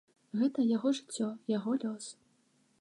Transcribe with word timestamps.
Гэта 0.39 0.63
яго 0.77 0.93
жыццё, 1.01 1.29
яго 1.57 1.77
лёс. 1.87 2.05